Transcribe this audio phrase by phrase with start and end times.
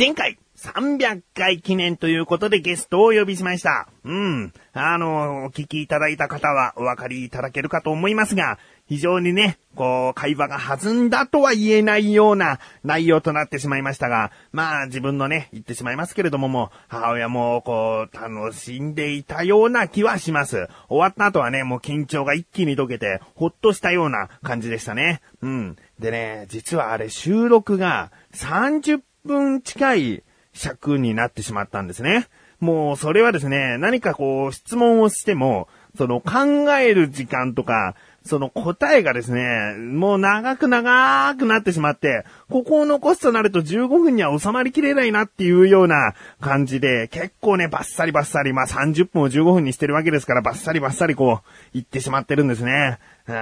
[0.00, 3.86] 前回、300回記念ということでゲストをお呼びしました。
[4.02, 4.54] うん。
[4.72, 20.66] あの、お聞きいただいた方はお分かりいただけるかと思いますが、非常にね、こう、会話が弾んだとは言えないような内容となってしまいましたが、まあ自分のね、言ってしまいますけれどもも、母親もこう、楽しんでいたような気はします。
[20.88, 25.20] 終わった後はね、もう緊張が一気に解けて、ほっとしたような感じでしたね。
[25.42, 25.76] うん。
[25.98, 32.28] でね、実はあれ収録が30分近い尺になってしまったんですね。
[32.60, 37.94] もうそれはですね、何かこう質問をしても、その考える時間とか、
[38.24, 52.98] その答えがですね、もう長く長くなってしまって、ここを残すとなると15分には収まりきれないなっていうような感じで、結構ね、バッサリバッサリ、まあ30分を15分にしてるわけですから、バッサリバッサリこう、言ってしまってるんですね。
[53.26, 53.32] あ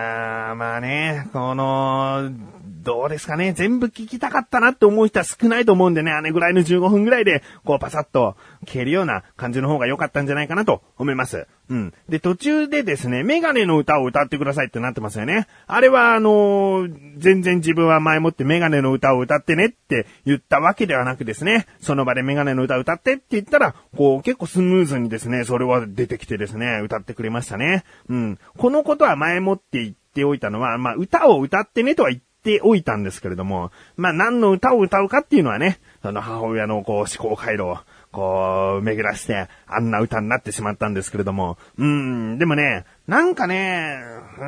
[0.53, 2.31] ーまあね、この、
[2.89, 11.47] どうですかね、全部聞きたかったなって思う人は少ないと思うんでね、あれぐらいの15分ぐらいで、こうパサッと消えるような感じの方が良かったんじゃないかなと思います。
[11.69, 11.92] うん。
[12.09, 15.48] で、途中でですね、メガネの歌を歌ってくださいってなってますよね。
[15.66, 27.84] あれは、あのー全然自分は前もってメガネの歌を歌ってねって言ったわけではなくですね、その場でメガネの歌歌ってって言ったら、こう結構スムーズにですね、それは出てきてですね、歌ってくれましたね。
[28.09, 28.39] うん。
[28.56, 37.78] このことは前もって言っておいたのは、まあ、歌を歌ってねとは言ってておいたんですけれども、まあ、何の歌を歌うかっていうのはね、その母親のこう思考回路を、
[38.10, 41.58] こう、巡らして、あんな歌になってしまったんですけれども。
[41.76, 43.98] うん、でもね、なんかね、
[44.38, 44.44] うー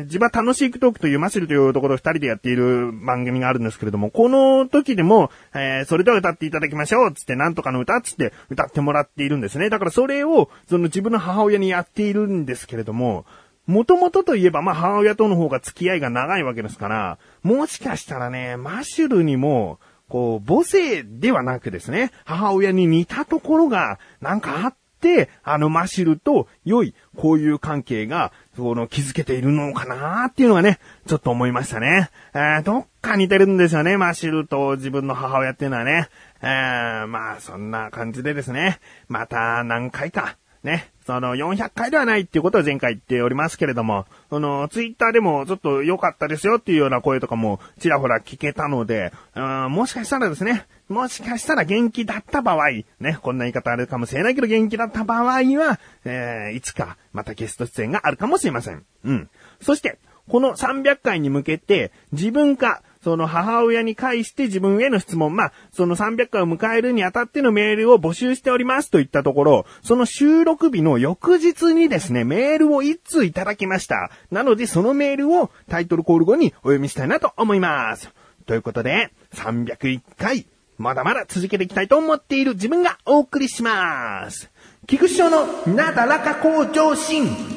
[0.00, 9.68] ん、自分は楽しいトークというマシルというところを二人でやっている番組があるんですけれども、この時でも、えー、それでは歌っていただきましょうつって、なんとかの歌つって歌ってもらっているんですね。
[9.68, 13.26] だからそれを、その自分の母親にやっているんですけれども、
[13.72, 19.80] もともとといえば、まあ、母親との方が付き合いが長いわけですから、もしかしたらね、マシュルにも、
[20.10, 32.10] こう、母性ではなくですね、母親に似たところが、なんかあって、あのマシュルと良いこういう関係が、その、築けているのかなーっていうのがね、ちょっと思いましたね。
[32.34, 36.10] えー、どっか似てるんですよね、マシュルと自分の母親っていうのはね。
[36.42, 52.70] えー、まあ、そんな感じでですね、また何回か、ね、その400回ではないっていうことを前回言っておりますけれども、そのツイッターでもちょっと良かったですよっていうような声とかもちらほら聞けたので、うんもしかしたらですね、もしかしたら元気だった場合、
[53.00, 58.84] ね、こんな言い方あるかもしれないけど元気だった場合は、えー、いつかまたゲスト出演があるかもしれません。
[59.04, 59.30] うん。
[59.60, 59.98] そして、
[60.28, 74.10] この300回に向けて自分か、その母親に返して自分への質問、まあ、その300回を迎えるにあたってのメールを募集しておりますといったところ、その収録日の翌日にですね、メールを1通いただきました。
[74.30, 78.08] なので、そのメールをタイトルコール後にお読みしたいなと思います。
[78.46, 80.46] ということで、301回、
[80.78, 84.50] まだまだ続けていきたいと思っている自分がお送りします。
[84.86, 87.51] 菊師匠のなだらか向上心。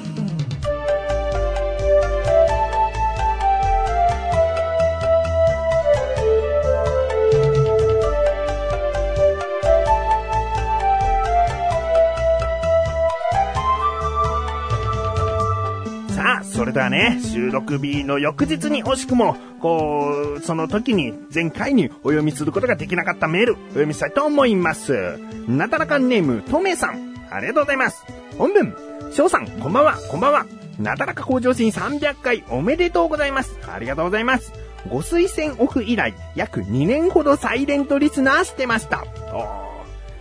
[16.76, 25.18] さあ、それではね、収録日の翌日に惜しくも、こう、その時に前回にお読みすることができなかったメール、お読みしたいと思います。
[25.48, 28.04] なだらかネーム、とめさん、ありがとうございます。
[28.38, 28.76] 本文、
[29.14, 30.46] 翔さん、こんばんは、こんばんは。
[30.78, 33.58] なだらか向上心300回おめでとうございます。
[33.74, 34.52] ありがとうございます。
[34.90, 39.06] ご推薦オフ以来、約2年ほどサイレントリスナーしてました。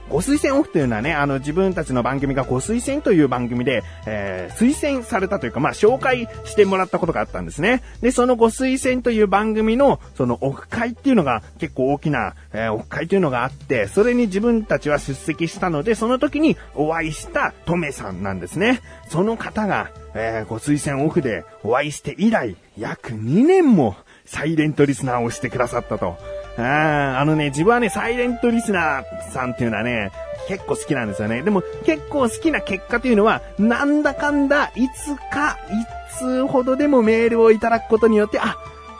[0.08, 7.82] ご推薦オフというのはね、あの、自分たちの番組がご推薦という番組で、えー、推薦されたというか、まあ、紹介してもらったことがあったんですね。
[8.02, 18.80] で、そのご推薦という番組の、そのオフ会っていうのが結構大きな、えー、オフ会というのがあって、それに自分たちは出席したので、その時にお会いしたトメさんなんですね。
[19.08, 23.96] その方が、えー、ご推薦オフでお会いして以来、約2年も
[24.26, 26.18] サイレントリスナーをしてくださったと。
[26.56, 30.12] ああのね、自分はね、サイレントリスナーさんっていうのはね、
[30.46, 31.42] 結構好きなんですよね。
[31.42, 38.56] でも結構好きな結果というのは、なんだかんだ、いつか、いつほどでもメールをいただくことによって、あ、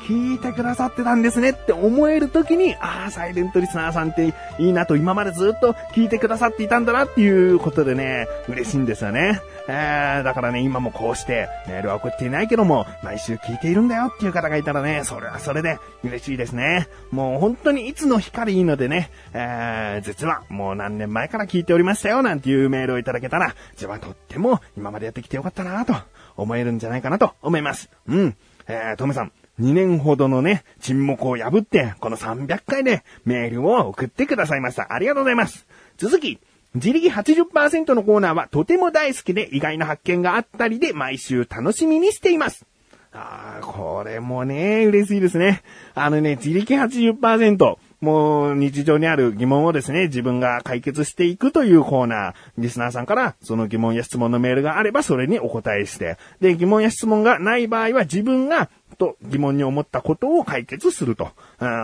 [0.06, 9.40] 聞いてくださってたんですねって思えるときに、ああ、サイレントリスナーさんっていいなと、今までずっと聞いてくださっていたんだなっていうことでね、嬉しいんですよね。
[9.66, 16.86] えー、だからね、今もこうしてメールは送っていないけども、毎週聞いているんだよっていう方がいたらね、それはそれで嬉しいですね。
[17.10, 25.94] もう本当にいつの日からいいのでね、えー、実はもう何年前から聞いておりましたよなんていうメールをいただけたら、自分はとっても今までやってきてよかったなと
[26.36, 27.88] 思えるんじゃないかなと思います。
[28.06, 28.36] うん。
[28.66, 34.92] えー、トメさん、2年ほどのね、沈黙を破って、この300回でメールを送ってくださいました。
[34.92, 35.66] ありがとうございます。
[35.96, 36.38] 続き、
[36.74, 42.66] 自力80%のコーナーはとても大好きで意外な発見があったりで毎週楽しみにしています。
[43.12, 45.62] ああ、これもね、嬉しいですね。
[45.94, 47.76] あのね、自力80%。
[48.00, 61.30] もう日常にある疑問をですね、自分が解決していくというコーナー、リスナーさんからその疑問や質問のメールがあればそれにお答えして、で、疑問や質問がない場合は自分がと疑問に思ったことを解決すると。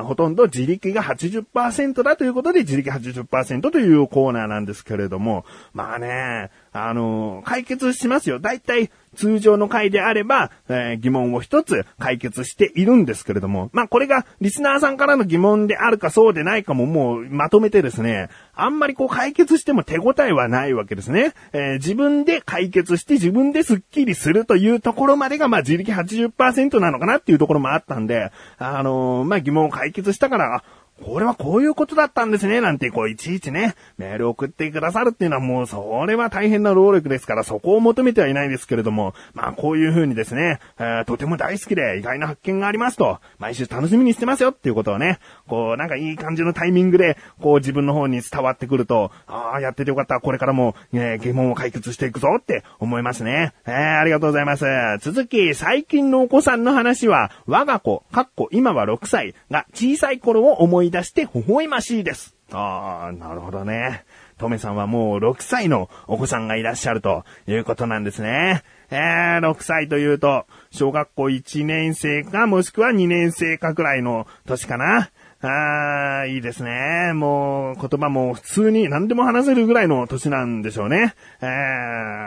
[0.05, 8.39] ほとんど自力が80%だということで自力80%というコーナーなんですけれども、まあね、あの、解決しますよ。
[8.39, 21.33] だいたい通常の回であれば、えー、疑問を一つ解決しているんですけれども、まあこれがリスナーさんからの疑問であるかそうでないかももうまとめてですね、あんまりこう解決しても手応えはないわけですね。
[21.53, 30.63] えー、自分で解決して自分でスッキリするというところまでがまあ自力80%なのかなっていうところもあったんで、あの、まあ疑問を解決したから、
[31.05, 45.19] これはこういうことだったんですね、なんて、こう、いちいちね、メール送ってくださるっていうのはもう、それは大変な労力ですから、そこを求めてはいないですけれども、まあ、こういう風にですね、えー、とても大好きで意外な発見がありますと、毎週楽しみにしてますよっていうことをね、
[45.49, 53.55] こう、なんかいい感じのタイミングで、こう、自分の方に伝わってくると、ああ、やっててよかった、これからも、えー、疑問を解決していくぞって思いますね。
[53.67, 54.67] えー、ありがとうございます。
[55.01, 62.35] 続き、最近のお子さんの話は、我が子、かっこ今は6歳が小さい頃を思い出して微笑ましいです。
[62.53, 64.05] ああ、なるほどね。
[64.39, 68.63] トメさんはもう6歳のお子さんがいらっしゃるということなんですね。
[68.91, 75.11] えー、6歳というと、小学校1年生かもしくは2年生かくらいの年かな。
[75.43, 77.13] ああ、いいですね。
[77.15, 81.15] もう言葉も普通に何でも話せるぐらいの年なんでしょうね。
[81.41, 81.47] え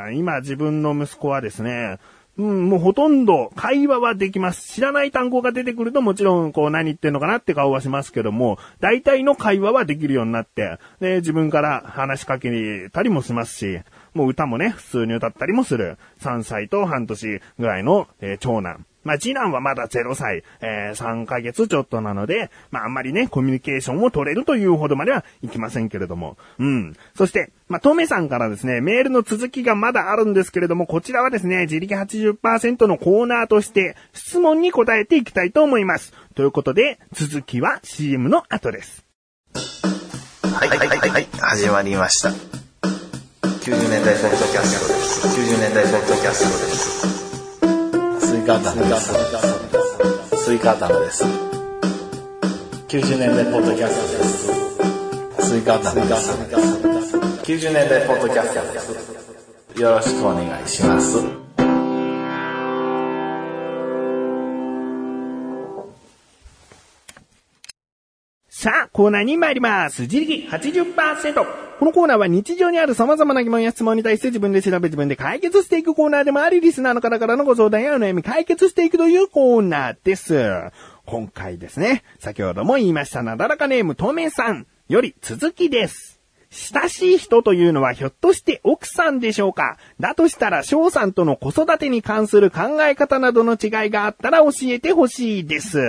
[0.09, 1.99] ー、今自分の息子はですね、
[2.35, 4.73] うん、もうほとんど会話はできます。
[4.73, 13.79] 知らない単語が出てくるともちろんこう何言ってんのかなって顔はしますけども、大体の会話はできるようになって、で、自分から話しかけたりもしますし、
[14.15, 15.97] もう歌もね、普通に歌ったりもする。
[16.21, 18.85] 3歳と半年ぐらいの、えー、長男。
[19.03, 26.37] まあ、次男はまだ0歳、えー、3ヶ月ちょっとなので、まあ、あんまりね、コミュニケーションを取れるというほどまではいきませんけれども。
[26.59, 26.95] うん。
[27.15, 36.13] そして、まあ、トメさんからですね、メールの続きがまだあるんですけれども、こちらはですね、自力80%のコーナーとして、質問に答えていきたいと思います。
[36.35, 39.05] ということで、続きは CM の後です。
[40.53, 42.29] はい、はい、はい、はい、始まりました。
[42.29, 45.41] 90年代フォトキャストです。
[45.41, 47.12] 90年代フォトキャストです。
[48.43, 49.13] イカ頭です。
[50.35, 51.23] スイカ頭です。
[52.89, 55.49] 90年代ポッドキャストです。
[55.49, 57.17] スイカ頭です。
[57.17, 58.79] 90年代ポッドキャストで
[59.77, 59.81] す。
[59.81, 61.42] よろしくお願いします。
[68.63, 70.03] さあ、コーナーに参ります。
[70.03, 71.33] 自力80%。
[71.79, 80.71] このコーナーは日常にある様々な疑問や質問に対して自分で調べ自分で解決していくコーナーでもあり、リスナーの方からのご相談やお悩み解決していくというコーナーです。
[81.05, 86.12] 今回ですね、先ほども言いましたなだらかネームとめさんより続きです。
[86.53, 89.77] 親しい人というのはひょっとして奥さんでしょうか？
[89.99, 95.79] だとしたら翔さんとの子育てに関する考え方などの違いがあったら教えてほしいです。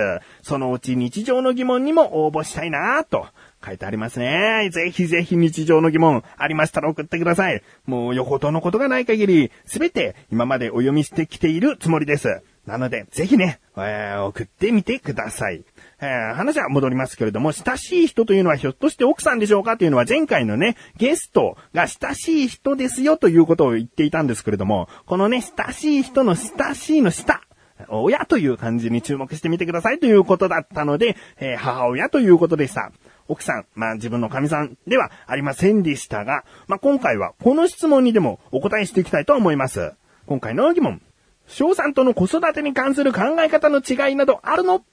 [0.41, 3.27] そのうち日常の疑問にも応募したいなぁと。
[3.65, 4.69] 書いてありますね。
[4.71, 7.63] ぜひぜひ日常の疑問ありましたら送ってください。
[7.85, 12.43] もうよほどのことがない限り、すべて今までお読みしてきているつもりです。
[12.65, 15.63] なので、ぜひね、えー、送ってみてください。
[16.01, 27.41] えー、話は戻りますけれども、親しい人というのはひょっとして奥さんでしょうかというのは前回のね、ゲストが親しい人ですよということを言っていたんですけれども、このね、親しい人の親しいの下、
[27.89, 32.91] 親という漢字に注目してみてくださいということだったので、えー、母親ということでした。
[33.27, 39.93] 奥さん、まあ自分の神さんではありませんでしたが、まあ今回はこの質問にでもお答えしていきたいと思います。
[40.25, 41.01] 今回の疑問。
[41.47, 44.83] 翔さんとの子育てに関する考え方の違いなどあるの？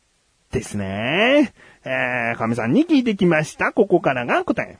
[0.50, 1.54] ですね。
[1.84, 3.72] えー、神さんに聞いてきました。
[3.72, 4.78] ここからが答え。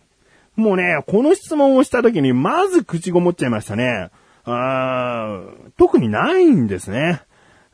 [0.55, 4.11] もうね、この質問をした時にまず口ごもっちゃいましたね。
[4.45, 5.41] あ
[5.79, 7.23] 特にないんですね。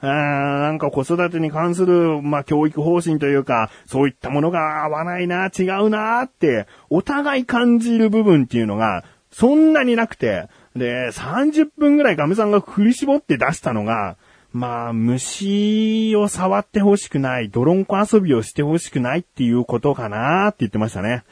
[0.01, 9.03] なんか子育てに関する、まあ、教育方針というか、そういったものが合わないな、違うなって、お互い感じる部分っていうのが、
[9.33, 14.17] そんなになくて、で、30分ぐらいガムさんが振り絞って出したのが、
[14.53, 21.25] まあ、虫を触ってほしくない、泥んこ遊びをしてほしくないっていうことかなって言ってましたね。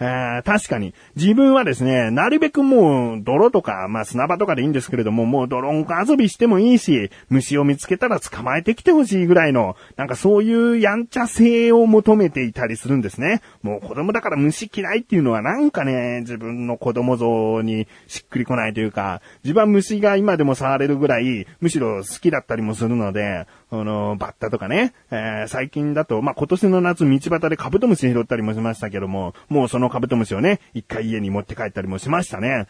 [0.00, 13.42] えー、確かに、自分はですね、なるべくもう、泥とか、まあ砂場とかでいいんですけれども、もう泥んこ遊びしてもいいし、虫を見つけたら捕まえてきてほしいぐらいの、なんかそういうやんちゃ性を求めていたりするんですね。
[13.62, 32.66] もう子供だから虫嫌いっていうのはなんかね、自分の子供像にしっくりこないというか、自分は虫が今でも触れるぐらい、むしろ好きだったりもするので、あの、バッタとかね、えー、最近だと、まあ、今年の夏道端でカブトムシ拾ったりもしましたけども、もうそのカブトムシをね、一回家に持って帰ったりもしましたね。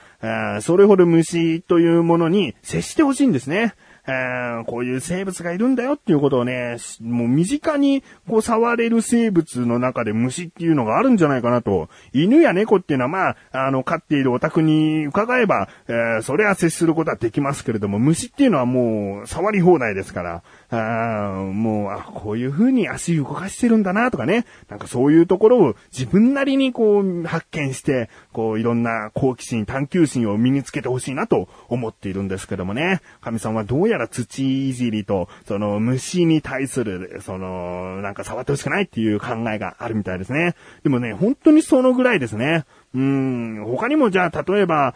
[0.60, 3.74] それほど虫というものに接してほしいんですね。
[4.06, 11.88] えー、こういう生物がいるんだよっていうことをね、もう身近にこう触れる生物の中で虫っていうのがあるんじゃないかなと。
[12.12, 24.46] 犬や猫っていうのはまあ、あの、飼っているお宅に伺えば、えー、それは接することはできますけれども、虫っていうのはもう触り放題ですから、あもう、あ、こういう風に足動かしてるんだなとかね。
[24.68, 33.00] なんかそういうところを自分なりにこう発見して、こういろんな好奇心、探求心を身につけてほしいなと思っているんですけどもね。
[33.20, 40.54] 神さんはどうやら土いじりと、その虫に対する、その、なんか触ってほしくないっていう考えがあるみたいですね。
[40.82, 42.64] でもね、本当にそのぐらいですね。
[42.94, 44.94] うん、他にもじゃあ、例えば、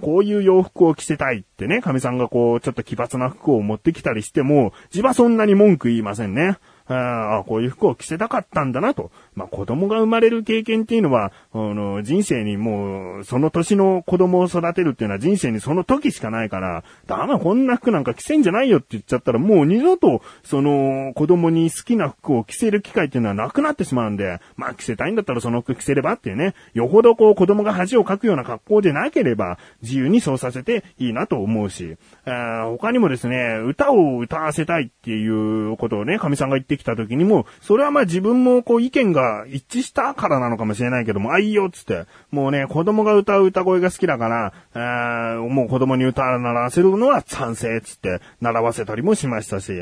[0.00, 6.58] こういう洋服を着せたいってね、神さんがこう、ちょっと奇抜な服を持ってきたりしても、自分はそんなに文句言いませんね。
[6.88, 9.10] ああ、こういう服を着せたかったんだなと。
[9.34, 49.72] まあ、子供が生まれる経験っていうのは、あの、人生にもう、その年の子供を育てるっていうのは人生にその時しかないから、だめこんな服なんか着せんじゃないよって言っちゃったら、もう二度と、その、子供に好きな服を着せる機会っていうのはなくなってしまうんで、まあ、着せたいんだったらその服着せればっていうね、よほどこう子供が恥をかくような格好でなければ、自由にそうさせていいなと思うし、あ他にもですね、歌を歌わせたいっていうことをね、神さんが言ってきた時にも、それはまあ自分もこう意見が一致したからなのかもしれないけども、あ、いいよっつって、もうね、子供が歌う歌声が好きだから、えー、もう子供に歌習わせるのは賛成っつって、習わせたりもしましたし、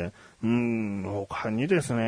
[0.43, 2.03] うん、他にですね、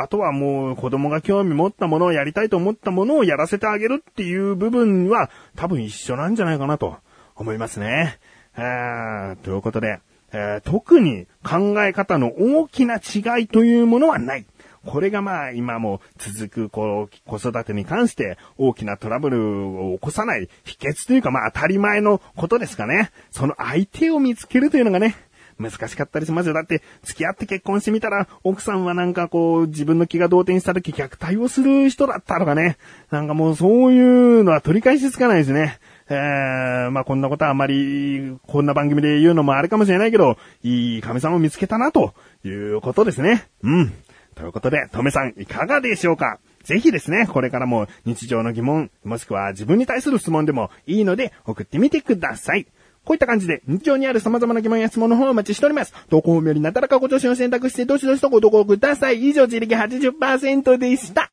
[0.00, 6.96] あとはもう子供が興味持ったものをやりたいと思ったものをやらせてあげるっていう部分は多分一緒なんじゃないかなと
[7.34, 8.18] 思いますね。
[8.56, 10.00] えー、ということで、
[10.38, 14.44] えー、特に考え方の大きな違いというものはない。
[14.84, 23.10] これがまあ今も続くこう子育てに関して大きなトラブルを起こさない秘訣というかまあ当たり前のことですかね。
[23.30, 25.16] その相手を見つけるというのがね、
[25.58, 26.52] 難しかったりしますよ。
[26.52, 32.76] だって、付き合って結婚してみたら、奥さんはなんかこう、自分の気が動転した時虐待をする人だったとかね。
[33.10, 33.98] なんかもうそうい
[34.40, 35.78] うのは取り返しつかないですね。
[36.08, 43.48] えー、まあこんなことはあまり、こんな番組で言うのもあれかもしれないけど、いい神様を見つけたな、ということですね。
[43.62, 43.92] うん。
[44.34, 46.38] ということで、とめさんいかがでしょうか？
[46.62, 52.66] ぜひですね、これからも日常の疑問、もしくは自分に対する質問でもいいので送ってみてください。
[53.04, 55.94] こういった感じで、日常にある様々な疑問や質問の方をお待ちしております。
[56.10, 59.28] 投稿よりなだらかご調子を選択して、どしどしとご投稿ください。
[59.28, 61.30] 以上、自力80%でした。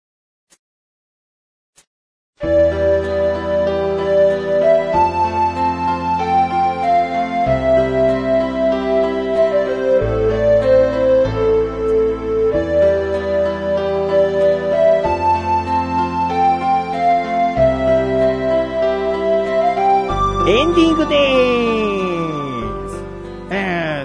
[20.63, 21.17] エンディングでーす。
[21.17, 21.52] え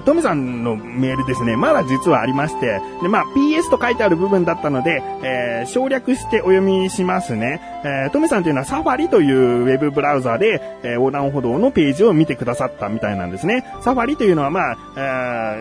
[0.05, 7.61] トミさんのメールですね、まだ実はありまして、で、まあ、PS と書いてある部分だったので、えー、省略してお読みしますね。
[7.83, 13.65] えー、トミさんというのはサファリというウェブブラウザで、えー、横断歩道のページを見てくださったみたいなんですね。
[13.81, 14.77] サファリというのはまあ、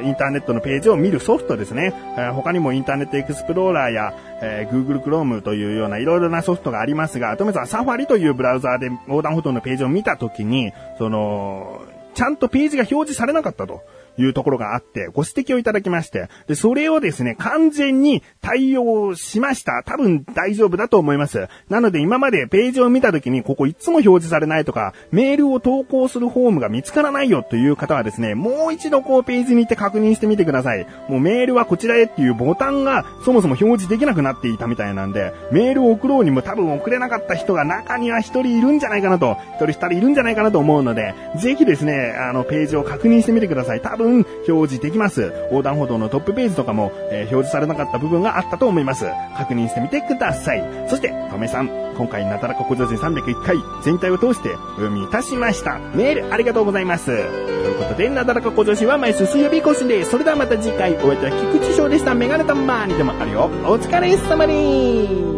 [0.00, 1.92] えー、インターネットのページを見るソフトですね。
[2.16, 11.83] えー、他にもインターネットエクスプローラーや、えー、Google Chrome というようないろいろなソフトがありますが、トメさん、サファリというブラウザーで横断歩道のページを見たときに、その、
[12.19, 13.81] ちゃんとページが表示されなかったと。
[14.23, 19.83] いうところがあって、ご指摘をいただきまして、で、それをですね、完全に対応しました。
[19.87, 21.49] 多分大丈夫だと思います。
[21.69, 30.87] なので今までページを見た時に、ここいつも表示されないとか、メールを投稿するフォームが見つからないよという方はですね、もう一度こうページに行って確認してみてください。
[31.09, 43.81] もうメールはこちらへっていうボタンがそもそも表示できなくなっていたみたいなんで、メールを送ろうにも多分送れなかった人が中には一人いるんじゃないかなと、一人二人いるんじゃないかなと思うので、ぜひですね、あのページを確認してみてください。
[43.81, 45.33] 多分表示できます。
[45.50, 49.07] 横断歩道のトップページとかも、えー、表示されなかった部分があったと思います。
[49.37, 50.88] 確認してみてください。
[50.88, 55.79] そして、とめさん、今回なだらか小女子301回全体を通してお読みいたしました。
[55.95, 57.07] メールありがとうございます。
[57.07, 60.11] ということで、なだらか小女子は毎週水曜日更新です。
[60.11, 62.15] それではまた次回、お会いいた菊池翔でした。
[62.15, 63.50] メガネたまーにでもあるよ。
[63.65, 65.38] お疲れ様にー